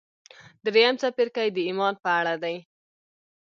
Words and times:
درېيم 0.65 0.95
څپرکی 1.01 1.47
د 1.53 1.57
ايمان 1.67 1.93
په 2.03 2.09
اړه 2.19 2.35
دی. 2.43 2.55